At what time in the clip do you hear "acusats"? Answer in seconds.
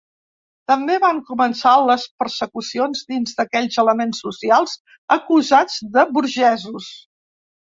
5.17-5.79